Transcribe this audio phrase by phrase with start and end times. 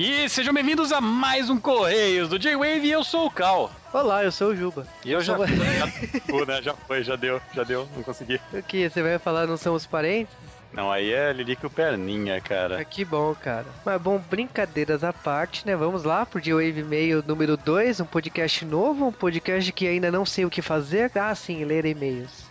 [0.00, 3.68] E sejam bem-vindos a mais um Correios do J-Wave e eu sou o Cal.
[3.92, 4.86] Olá, eu sou o Juba.
[5.04, 6.62] E eu já, já, já, né?
[6.62, 8.40] já foi, já deu, já deu, não consegui.
[8.52, 8.88] O que?
[8.88, 10.32] Você vai falar não somos parentes?
[10.72, 12.80] Não, aí é Lilico Perninha, cara.
[12.80, 13.66] Ah, que bom, cara.
[13.84, 15.74] Mas bom, brincadeiras à parte, né?
[15.74, 20.24] Vamos lá pro J-Wave Mail número 2, um podcast novo, um podcast que ainda não
[20.24, 21.10] sei o que fazer.
[21.16, 22.44] Ah, sim, ler e-mails.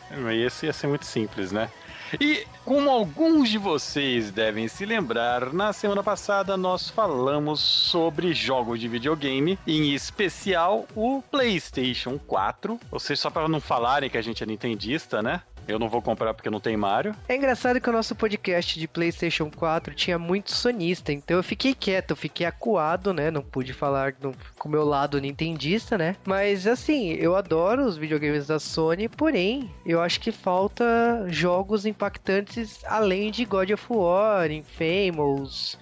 [0.45, 1.69] Esse ia ser muito simples, né?
[2.19, 8.79] E como alguns de vocês devem se lembrar, na semana passada nós falamos sobre jogos
[8.79, 12.79] de videogame, em especial o PlayStation 4.
[12.91, 15.41] Ou seja, só para não falarem que a gente é nintendista, né?
[15.67, 17.13] Eu não vou comprar porque não tem Mario.
[17.27, 21.73] É engraçado que o nosso podcast de PlayStation 4 tinha muito sonista, então eu fiquei
[21.73, 23.29] quieto, eu fiquei acuado, né?
[23.29, 26.15] Não pude falar no, com o meu lado nintendista, né?
[26.25, 32.83] Mas assim, eu adoro os videogames da Sony, porém, eu acho que falta jogos impactantes
[32.85, 35.77] além de God of War, Infamous.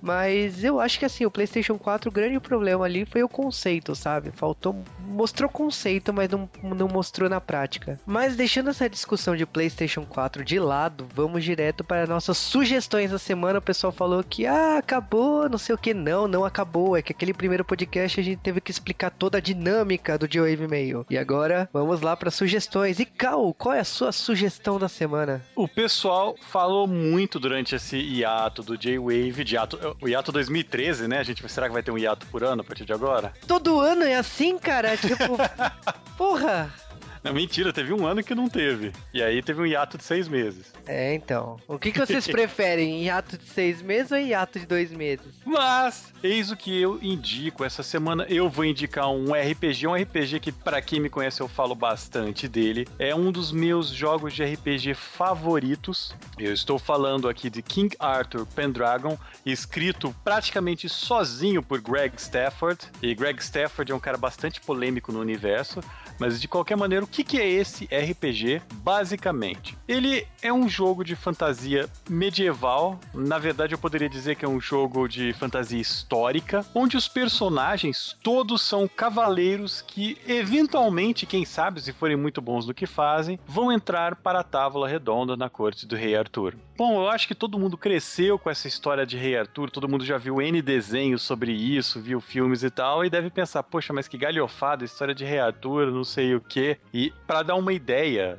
[0.00, 3.94] Mas eu acho que assim, o PlayStation 4, o grande problema ali foi o conceito,
[3.94, 4.30] sabe?
[4.30, 4.82] Faltou.
[5.00, 7.98] Mostrou conceito, mas não, não mostrou na prática.
[8.06, 13.18] Mas deixando essa discussão de PlayStation 4 de lado, vamos direto para nossas sugestões da
[13.18, 13.58] semana.
[13.58, 15.92] O pessoal falou que, ah, acabou, não sei o que.
[15.92, 16.96] Não, não acabou.
[16.96, 20.68] É que aquele primeiro podcast a gente teve que explicar toda a dinâmica do J-Wave
[20.68, 21.06] Mail.
[21.10, 22.98] E agora, vamos lá para sugestões.
[22.98, 25.44] E Cal, qual é a sua sugestão da semana?
[25.54, 29.56] O pessoal falou muito durante esse hiato do J-Wave, de
[30.00, 31.18] o hiato 2013, né?
[31.18, 33.32] A gente será que vai ter um hiato por ano a partir de agora?
[33.46, 34.96] Todo ano é assim, cara?
[34.96, 35.36] Tipo,
[36.16, 36.72] porra!
[37.24, 38.92] Não, mentira, teve um ano que não teve.
[39.12, 40.72] E aí teve um hiato de seis meses.
[40.86, 41.58] É, então.
[41.68, 43.04] O que, que vocês preferem?
[43.04, 45.26] Hiato de seis meses ou hiato de dois meses?
[45.44, 47.62] Mas, eis o que eu indico.
[47.62, 51.48] Essa semana eu vou indicar um RPG, um RPG que, para quem me conhece, eu
[51.48, 52.88] falo bastante dele.
[52.98, 56.14] É um dos meus jogos de RPG favoritos.
[56.38, 62.80] Eu estou falando aqui de King Arthur Pendragon, escrito praticamente sozinho por Greg Stafford.
[63.02, 65.80] E Greg Stafford é um cara bastante polêmico no universo.
[66.20, 68.60] Mas de qualquer maneira, o que, que é esse RPG?
[68.74, 73.00] Basicamente, ele é um jogo de fantasia medieval.
[73.14, 78.18] Na verdade, eu poderia dizer que é um jogo de fantasia histórica, onde os personagens
[78.22, 83.72] todos são cavaleiros que, eventualmente, quem sabe, se forem muito bons no que fazem, vão
[83.72, 86.54] entrar para a tábua redonda na corte do rei Arthur.
[86.80, 90.02] Bom, eu acho que todo mundo cresceu com essa história de rei Arthur, todo mundo
[90.02, 94.08] já viu N desenhos sobre isso, viu filmes e tal, e deve pensar, poxa, mas
[94.08, 96.78] que galhofada, história de rei Arthur, não sei o que.
[96.90, 98.38] E para dar uma ideia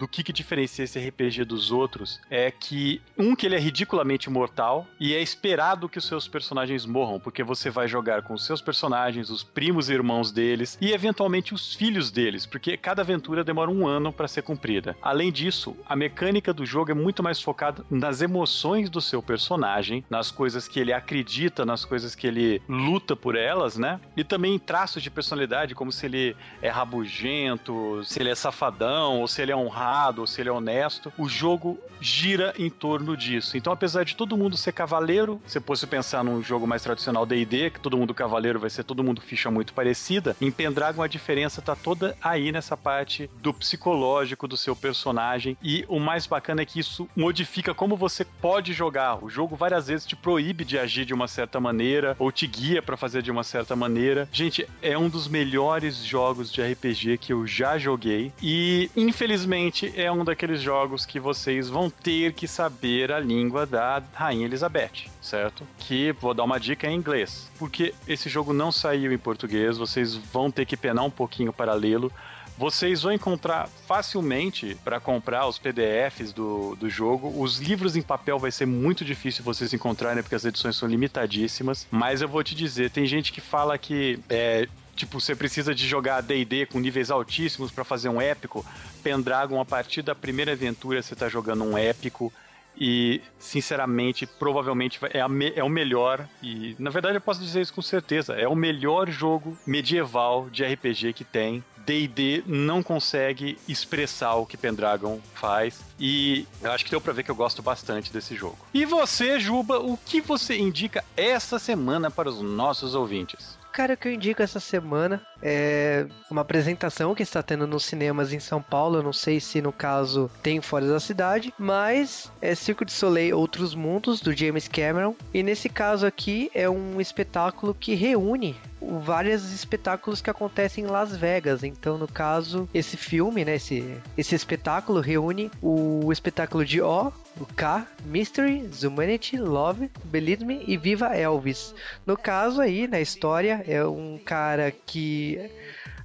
[0.00, 4.30] do que, que diferencia esse RPG dos outros é que, um, que ele é ridiculamente
[4.30, 8.46] mortal e é esperado que os seus personagens morram, porque você vai jogar com os
[8.46, 13.44] seus personagens, os primos e irmãos deles e eventualmente os filhos deles, porque cada aventura
[13.44, 14.96] demora um ano para ser cumprida.
[15.02, 20.02] Além disso, a mecânica do jogo é muito mais focada nas emoções do seu personagem,
[20.08, 24.00] nas coisas que ele acredita, nas coisas que ele luta por elas, né?
[24.16, 29.20] E também em traços de personalidade, como se ele é rabugento, se ele é safadão
[29.20, 32.70] ou se ele é honrado honrado ou se ele é honesto, o jogo gira em
[32.70, 33.56] torno disso.
[33.56, 37.70] Então, apesar de todo mundo ser cavaleiro, se fosse pensar num jogo mais tradicional D&D,
[37.70, 41.60] que todo mundo cavaleiro vai ser todo mundo ficha muito parecida, em Pendragon a diferença
[41.60, 46.64] tá toda aí nessa parte do psicológico do seu personagem e o mais bacana é
[46.64, 49.22] que isso modifica como você pode jogar.
[49.22, 52.80] O jogo várias vezes te proíbe de agir de uma certa maneira ou te guia
[52.80, 54.28] para fazer de uma certa maneira.
[54.32, 60.10] Gente, é um dos melhores jogos de RPG que eu já joguei e infelizmente é
[60.10, 65.66] um daqueles jogos que vocês vão ter que saber a língua da Rainha Elizabeth, certo?
[65.78, 70.14] Que vou dar uma dica em inglês, porque esse jogo não saiu em português, vocês
[70.14, 72.12] vão ter que penar um pouquinho para lê-lo.
[72.60, 77.32] Vocês vão encontrar facilmente para comprar os PDFs do, do jogo.
[77.40, 81.86] Os livros em papel vai ser muito difícil vocês encontrarem, porque as edições são limitadíssimas.
[81.90, 84.68] Mas eu vou te dizer: tem gente que fala que é,
[85.00, 88.66] Tipo, você precisa de jogar D&D com níveis altíssimos para fazer um épico.
[89.02, 92.30] Pendragon, a partir da primeira aventura, você tá jogando um épico.
[92.78, 96.28] E, sinceramente, provavelmente é, a, é o melhor.
[96.42, 98.34] E, na verdade, eu posso dizer isso com certeza.
[98.34, 101.64] É o melhor jogo medieval de RPG que tem.
[101.78, 107.22] D&D não consegue expressar o que Pendragon faz e eu acho que deu pra ver
[107.22, 108.58] que eu gosto bastante desse jogo.
[108.74, 113.58] E você, Juba, o que você indica essa semana para os nossos ouvintes?
[113.72, 118.32] Cara, o que eu indico essa semana é uma apresentação que está tendo nos cinemas
[118.32, 118.98] em São Paulo.
[118.98, 123.38] Eu não sei se no caso tem fora da cidade, mas é Circo de Soleil
[123.38, 125.14] Outros Mundos do James Cameron.
[125.32, 128.56] E nesse caso aqui é um espetáculo que reúne
[128.98, 131.62] vários espetáculos que acontecem em Las Vegas.
[131.62, 137.46] Então, no caso, esse filme, né, esse, esse espetáculo reúne o espetáculo de O, o
[137.54, 141.74] K, Mystery, Humanity, Love, Believe Me e Viva Elvis.
[142.06, 145.50] No caso aí, na história, é um cara que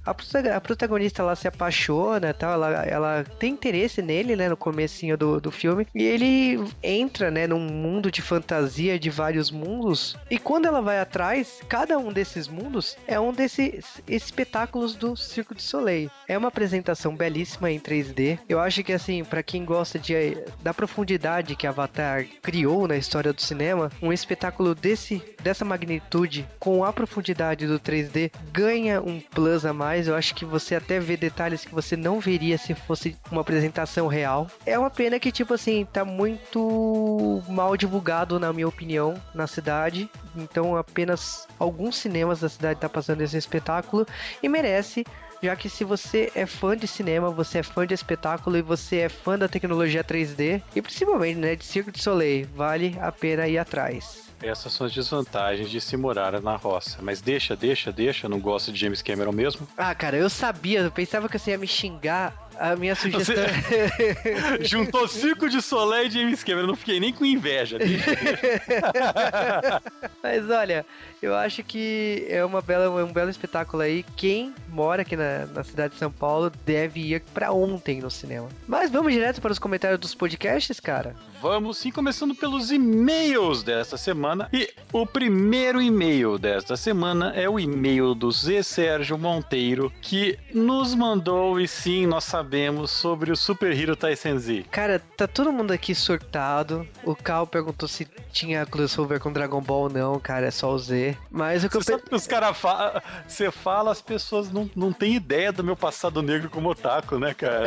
[0.06, 5.40] a, protagonista ela se apaixona, tal, ela, ela tem interesse nele, né, no comecinho do,
[5.40, 10.66] do filme, e ele entra, né, num mundo de fantasia de vários mundos, e quando
[10.66, 16.10] ela vai atrás, cada um desses mundos é um desses espetáculos do Circo de Soleil.
[16.28, 18.38] É uma apresentação belíssima em 3D.
[18.48, 20.14] Eu acho que assim, para quem gosta de
[20.62, 26.84] da profundidade que Avatar criou na história do cinema, um espetáculo desse dessa magnitude com
[26.84, 31.16] a profundidade do 3D ganha um plus a mais eu acho que você até vê
[31.16, 34.46] detalhes que você não veria se fosse uma apresentação real.
[34.64, 40.10] É uma pena que, tipo assim, tá muito mal divulgado, na minha opinião, na cidade.
[40.36, 44.06] Então, apenas alguns cinemas da cidade tá passando esse espetáculo
[44.42, 45.04] e merece
[45.42, 48.96] já que se você é fã de cinema, você é fã de espetáculo e você
[49.00, 53.46] é fã da tecnologia 3D e principalmente né, de Circo de Soleil, vale a pena
[53.46, 54.25] ir atrás.
[54.46, 56.98] Essas são as desvantagens de se morar na roça.
[57.02, 58.28] Mas deixa, deixa, deixa.
[58.28, 59.66] Não gosto de James Cameron mesmo.
[59.76, 60.80] Ah, cara, eu sabia.
[60.80, 63.34] Eu pensava que você ia me xingar a minha sugestão.
[63.34, 64.62] Você...
[64.64, 66.68] Juntou Circo de Soleil e James Cameron.
[66.68, 67.78] Não fiquei nem com inveja.
[70.22, 70.84] Mas olha,
[71.22, 74.04] eu acho que é uma bela, um belo espetáculo aí.
[74.16, 78.48] Quem mora aqui na, na cidade de São Paulo deve ir para ontem no cinema.
[78.66, 81.14] Mas vamos direto para os comentários dos podcasts, cara?
[81.40, 84.48] Vamos sim, começando pelos e-mails desta semana.
[84.52, 90.94] E o primeiro e-mail desta semana é o e-mail do Zé Sérgio Monteiro, que nos
[90.94, 94.66] mandou, e sim, nós sabemos sobre o Super Hero Tyson Z?
[94.70, 96.86] Cara, tá todo mundo aqui surtado.
[97.02, 100.78] O Cal perguntou se tinha crossover com Dragon Ball ou não, cara, é só o
[100.78, 101.16] Z.
[101.28, 101.98] Mas o que Você eu...
[101.98, 103.02] sabe que os caras falam...
[103.26, 107.34] Você fala, as pessoas não, não têm ideia do meu passado negro como otaku, né,
[107.34, 107.66] cara?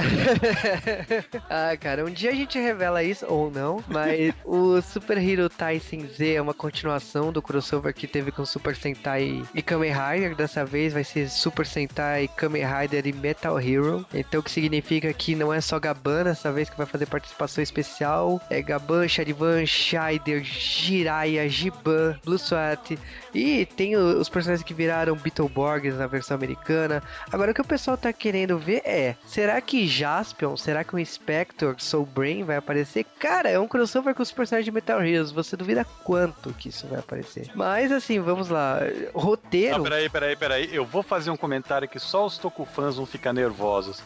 [1.49, 6.07] ah, cara, um dia a gente revela isso, ou não, mas o Super Hero Tyson
[6.07, 10.35] Z é uma continuação do crossover que teve com Super Sentai e Kamen Rider.
[10.35, 14.05] Dessa vez vai ser Super Sentai, Kamen Rider e Metal Hero.
[14.13, 17.07] Então, o que significa significa que não é só Gaban dessa vez que vai fazer
[17.07, 18.39] participação especial.
[18.51, 22.97] É Gaban, Charivan, Scheider, Jiraiya, Giban, Blue Swat.
[23.33, 27.01] E tem os personagens que viraram Beetleborgs na versão americana.
[27.31, 30.99] Agora o que o pessoal tá querendo ver é: será que Jaspion, será que o
[30.99, 33.05] Inspector Soul Brain vai aparecer?
[33.19, 35.31] Cara, é um crossover com os personagens de Metal Heroes.
[35.31, 37.49] Você duvida quanto que isso vai aparecer?
[37.55, 38.79] Mas assim, vamos lá.
[39.15, 39.77] Roteiro.
[39.77, 40.69] Ah, peraí, peraí, peraí.
[40.71, 44.03] Eu vou fazer um comentário que só os Tokufãs vão ficar nervosos.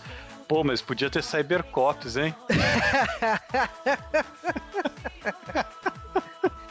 [0.47, 2.35] Pô, mas podia ter Cybercops, hein?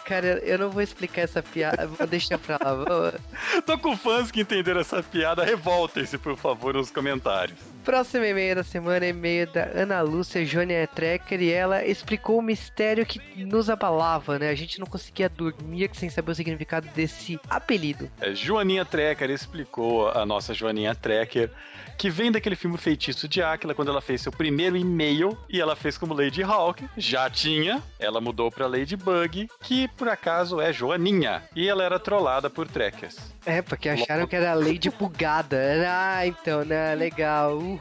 [0.05, 2.75] Cara, eu não vou explicar essa piada, vou deixar pra lá.
[2.75, 3.63] Vou...
[3.63, 7.59] Tô com fãs que entenderam essa piada, revoltem-se, por favor, nos comentários.
[7.85, 12.43] Próximo e-mail da semana é e-mail da Ana Lúcia Jônia Trecker e ela explicou o
[12.43, 14.51] mistério que nos abalava, né?
[14.51, 18.09] A gente não conseguia dormir sem saber o significado desse apelido.
[18.21, 21.51] É, Joaninha Trecker explicou, a nossa Joaninha Trecker,
[21.99, 25.77] que vem daquele filme Feitiço de Áquila, quando ela fez seu primeiro e-mail e ela
[25.77, 26.89] fez como Lady Hawk.
[26.97, 31.43] Já tinha, ela mudou pra Lady Bug, que por acaso é Joaninha.
[31.55, 33.17] E ela era trollada por trekkers.
[33.45, 35.59] É, porque acharam que era a Lady Bugada.
[35.89, 36.95] Ah, então, né?
[36.95, 37.72] Legal.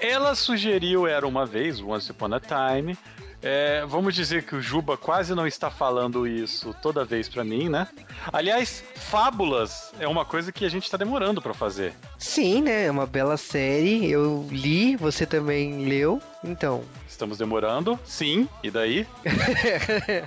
[0.00, 2.96] Ela sugeriu Era Uma Vez, Once Upon a Time,
[3.42, 7.68] é, vamos dizer que o Juba quase não está falando isso toda vez para mim,
[7.68, 7.86] né?
[8.32, 11.94] Aliás, Fábulas é uma coisa que a gente está demorando para fazer.
[12.18, 12.86] Sim, né?
[12.86, 14.10] É uma bela série.
[14.10, 16.20] Eu li, você também leu.
[16.46, 16.84] Então,
[17.16, 17.98] Estamos demorando?
[18.04, 18.46] Sim.
[18.62, 19.06] E daí?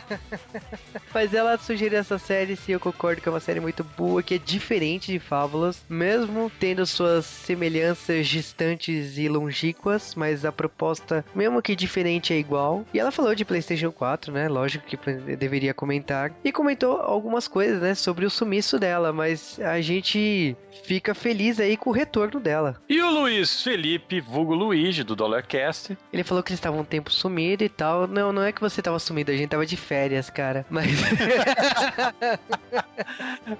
[1.13, 4.33] Mas ela sugeriu essa série, sim, eu concordo que é uma série muito boa, que
[4.33, 11.61] é diferente de Fábulas, mesmo tendo suas semelhanças distantes e longínquas, mas a proposta, mesmo
[11.61, 12.83] que diferente, é igual.
[12.91, 14.47] E ela falou de PlayStation 4, né?
[14.47, 14.97] Lógico que
[15.35, 16.33] deveria comentar.
[16.43, 21.77] E comentou algumas coisas, né, sobre o sumiço dela, mas a gente fica feliz aí
[21.77, 22.81] com o retorno dela.
[22.89, 25.95] E o Luiz Felipe, vulgo Luigi, do Dollarcast.
[26.11, 28.07] Ele falou que eles estavam um tempo sumido e tal.
[28.07, 30.65] Não, não é que você tava sumido, a gente tava de férias, cara.
[30.69, 30.87] Mas.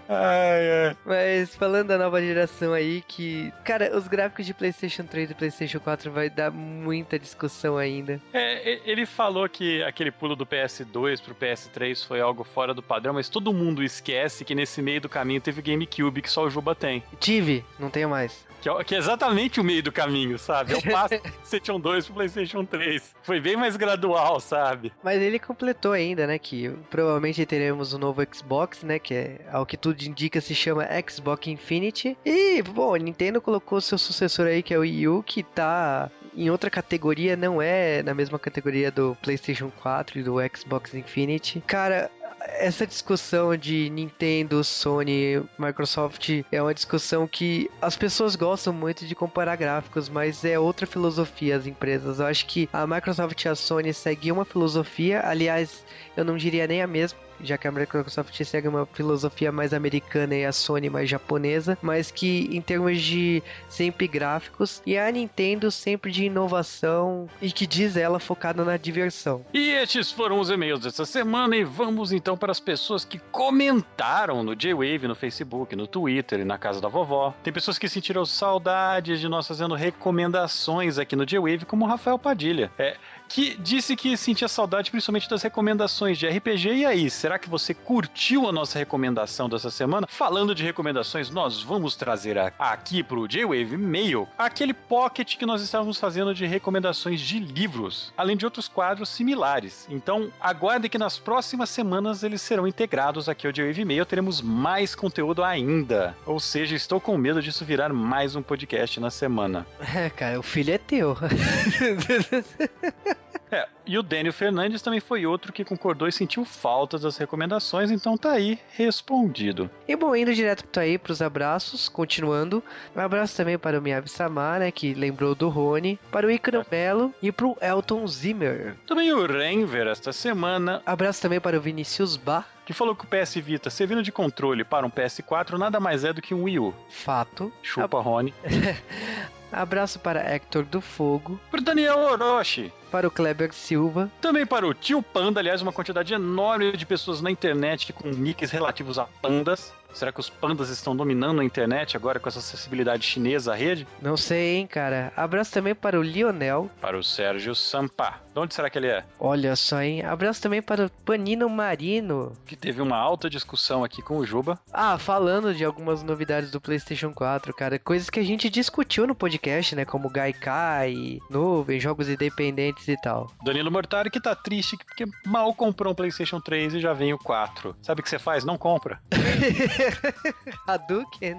[0.09, 0.97] ai, ai.
[1.05, 3.53] Mas falando da nova geração aí, que.
[3.63, 8.19] Cara, os gráficos de PlayStation 3 e PlayStation 4 vai dar muita discussão ainda.
[8.33, 13.13] É, ele falou que aquele pulo do PS2 pro PS3 foi algo fora do padrão,
[13.13, 16.73] mas todo mundo esquece que nesse meio do caminho teve GameCube que só o Juba
[16.73, 17.03] tem.
[17.19, 18.47] Tive, não tenho mais.
[18.61, 20.73] Que é, que é exatamente o meio do caminho, sabe?
[20.73, 23.15] Eu passo PlayStation 2 pro PlayStation PlayStation 3.
[23.22, 24.93] Foi bem mais gradual, sabe?
[25.03, 26.39] Mas ele completou ainda, né?
[26.39, 28.98] Que provavelmente teremos um novo Xbox, né?
[29.00, 32.17] Que é, ao que tudo indica, se chama Xbox Infinity.
[32.25, 36.10] E, bom, a Nintendo colocou seu sucessor aí, que é o Wii U, que tá
[36.36, 41.62] em outra categoria, não é na mesma categoria do PlayStation 4 e do Xbox Infinity.
[41.67, 42.10] Cara,
[42.59, 49.15] essa discussão de Nintendo, Sony, Microsoft é uma discussão que as pessoas gostam muito de
[49.15, 52.19] comparar gráficos, mas é outra filosofia as empresas.
[52.19, 55.85] Eu acho que a Microsoft e a Sony seguem uma filosofia, aliás,
[56.15, 60.36] eu não diria nem a mesma já que a Microsoft segue uma filosofia mais americana
[60.36, 65.72] e a Sony mais japonesa, mas que em termos de sempre gráficos e a Nintendo
[65.72, 69.46] sempre de inovação e que diz ela focada na diversão.
[69.53, 74.43] E estes foram os e-mails dessa semana e vamos então para as pessoas que comentaram
[74.43, 77.34] no J-Wave, no Facebook, no Twitter e na casa da vovó.
[77.43, 82.17] Tem pessoas que sentiram saudades de nós fazendo recomendações aqui no J-Wave, como o Rafael
[82.19, 82.72] Padilha.
[82.77, 82.96] É,
[83.29, 86.74] que disse que sentia saudade principalmente das recomendações de RPG.
[86.74, 90.07] E aí, será que você curtiu a nossa recomendação dessa semana?
[90.09, 96.00] Falando de recomendações, nós vamos trazer aqui pro J-Wave Mail aquele pocket que nós estávamos
[96.00, 99.88] fazendo de recomendações de livros, além de outros quadros similares.
[99.89, 104.05] Então, aguarde que nas próximas semanas eles serão integrados aqui ao J-Wave Mail.
[104.05, 106.17] Teremos mais conteúdo ainda.
[106.25, 109.65] Ou seja, estou com medo disso virar mais um podcast na semana.
[110.00, 111.17] É, cara, o filho é teu.
[113.51, 117.89] É, e o Daniel Fernandes também foi outro que concordou e sentiu faltas das recomendações,
[117.89, 119.69] então tá aí respondido.
[119.87, 122.63] E bom, indo direto aí pros abraços, continuando.
[122.95, 126.65] Um abraço também para o Miyabi Samar, né, que lembrou do Rony, para o Icaro
[126.69, 128.75] Melo e pro Elton Zimmer.
[128.85, 130.81] Também o Renver esta semana.
[130.85, 134.63] Abraço também para o Vinicius Bar que falou que o PS Vita, servindo de controle
[134.63, 136.75] para um PS4, nada mais é do que um Wii U.
[136.87, 137.51] Fato.
[137.63, 138.01] Chupa, A...
[138.01, 138.31] Rony.
[139.51, 141.39] Abraço para Hector do Fogo.
[141.49, 142.71] Para Daniel Orochi.
[142.91, 144.09] Para o Kleber Silva.
[144.21, 148.51] Também para o Tio Panda, aliás, uma quantidade enorme de pessoas na internet com nicks
[148.51, 149.73] relativos a pandas.
[149.93, 153.88] Será que os pandas estão dominando a internet agora com essa acessibilidade chinesa à rede?
[154.01, 155.12] Não sei, hein, cara.
[155.15, 156.69] Abraço também para o Lionel.
[156.79, 158.22] Para o Sérgio Sampa.
[158.34, 159.03] De onde será que ele é?
[159.19, 160.03] Olha só, hein.
[160.03, 162.34] Abraço também para o Panino Marino.
[162.46, 164.60] Que teve uma alta discussão aqui com o Juba.
[164.72, 167.79] Ah, falando de algumas novidades do PlayStation 4, cara.
[167.79, 169.84] Coisas que a gente discutiu no podcast, né?
[169.86, 173.31] Como Gaikai, nuvem, jogos independentes e tal.
[173.43, 177.17] Danilo Mortari que tá triste porque mal comprou um PlayStation 3 e já vem o
[177.17, 177.75] 4.
[177.81, 178.46] Sabe o que você faz?
[178.46, 179.01] Não compra.
[180.67, 181.38] Hadouken.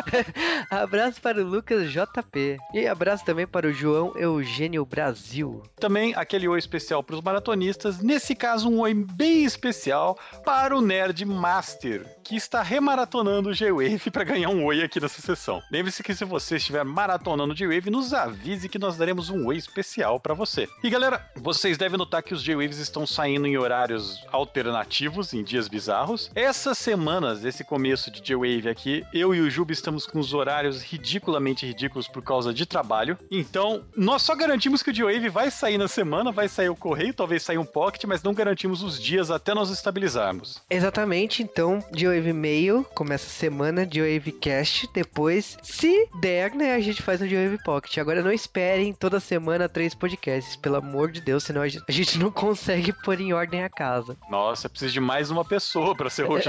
[0.70, 2.58] abraço para o Lucas JP.
[2.74, 5.62] E abraço também para o João Eugênio Brasil.
[5.76, 8.00] Também aquele oi especial para os maratonistas.
[8.00, 14.10] Nesse caso, um oi bem especial para o Nerd Master, que está remaratonando o G-Wave
[14.10, 15.62] para ganhar um oi aqui nessa sessão.
[15.70, 19.56] Lembre-se que se você estiver maratonando o G-Wave, nos avise que nós daremos um oi
[19.56, 20.68] especial para você.
[20.82, 25.68] E galera, vocês devem notar que os G-Waves estão saindo em horários alternativos, em dias
[25.68, 26.30] bizarros.
[26.34, 30.82] Essas semanas, esse começo de J-Wave aqui, eu e o Juba estamos com os horários
[30.82, 33.18] ridiculamente ridículos por causa de trabalho.
[33.30, 37.14] Então, nós só garantimos que o J-Wave vai sair na semana, vai sair o correio,
[37.14, 40.62] talvez saia um pocket, mas não garantimos os dias até nós estabilizarmos.
[40.68, 47.02] Exatamente, então, J-Wave Mail começa a semana, J-Wave Cast, depois, se der, né, a gente
[47.02, 47.98] faz um J-Wave Pocket.
[47.98, 52.30] Agora não esperem toda semana três podcasts, pelo amor de Deus, senão a gente não
[52.30, 54.16] consegue pôr em ordem a casa.
[54.30, 56.48] Nossa, precisa de mais uma pessoa para ser host.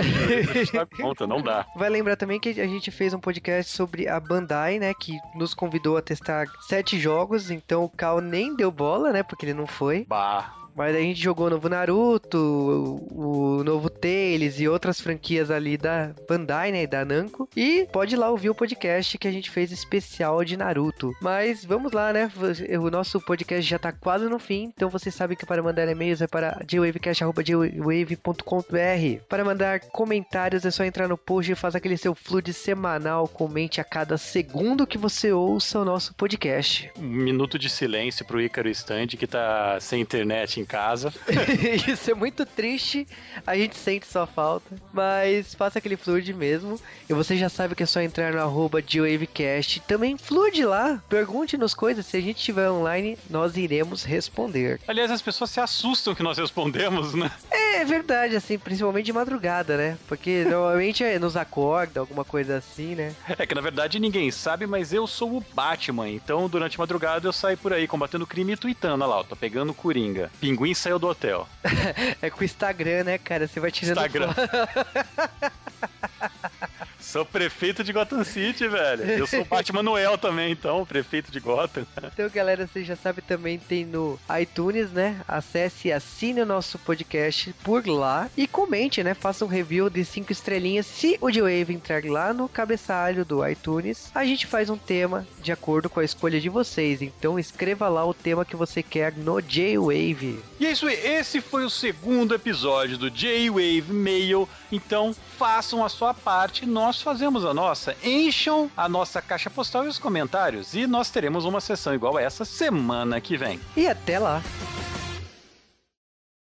[1.01, 1.65] Conta, não dá.
[1.75, 4.93] Vai lembrar também que a gente fez um podcast sobre a Bandai, né?
[4.93, 9.23] Que nos convidou a testar sete jogos, então o Cal nem deu bola, né?
[9.23, 10.05] Porque ele não foi.
[10.07, 10.53] Bah.
[10.77, 15.75] Mas a gente jogou o novo Naruto, o, o novo Tales e outras franquias ali
[15.75, 17.49] da Bandai, né, da Namco.
[17.55, 21.15] E pode ir lá ouvir o podcast que a gente fez especial de Naruto.
[21.19, 22.31] Mas vamos lá, né?
[22.79, 26.21] O nosso podcast já tá quase no fim, então você sabe que para mandar e-mails
[26.21, 29.23] é para jwavecast.jwave.com.br.
[29.27, 33.81] Para mandar comentários é só entrar no post e fazer aquele seu flood semanal, comente
[33.81, 36.91] a cada segundo que você ouça o nosso podcast.
[36.99, 41.13] Um minuto de silêncio pro Ícaro Stand que tá sem internet em casa.
[41.87, 43.07] Isso é muito triste,
[43.45, 46.79] a gente sente sua falta, mas faça aquele flood mesmo.
[47.09, 49.81] E você já sabe que é só entrar no arroba GeoWavecast.
[49.81, 54.79] Também flood lá, pergunte-nos coisas, se a gente estiver online, nós iremos responder.
[54.87, 57.31] Aliás, as pessoas se assustam que nós respondemos, né?
[57.49, 59.97] É, é verdade, assim, principalmente de madrugada, né?
[60.07, 63.15] Porque normalmente é, nos acorda, alguma coisa assim, né?
[63.37, 67.27] É que na verdade ninguém sabe, mas eu sou o Batman, então durante a madrugada
[67.27, 70.31] eu saio por aí combatendo crime e tweetando, olha lá, ó, tô pegando Coringa.
[70.57, 71.47] Pinguim saiu do hotel.
[72.19, 73.47] é com o Instagram, né, cara?
[73.47, 74.33] Você vai tirando Instagram.
[77.07, 79.01] Sou prefeito de Gotham City, velho.
[79.05, 81.87] Eu sou Batman Noel também, então, prefeito de Gotham.
[82.03, 85.21] Então, galera, você já sabe também tem no iTunes, né?
[85.25, 89.13] Acesse e assine o nosso podcast por lá e comente, né?
[89.13, 90.85] Faça um review de cinco estrelinhas.
[90.85, 95.53] Se o J-Wave entrar lá no cabeçalho do iTunes, a gente faz um tema de
[95.53, 97.01] acordo com a escolha de vocês.
[97.01, 100.43] Então, escreva lá o tema que você quer no J-Wave.
[100.59, 104.49] E é isso aí, esse foi o segundo episódio do J-Wave Mail.
[104.69, 106.65] Então, façam a sua parte,
[106.97, 107.95] nós fazemos a nossa.
[108.03, 110.73] Encham a nossa caixa postal e os comentários.
[110.73, 113.59] E nós teremos uma sessão igual a essa semana que vem.
[113.75, 114.41] E até lá!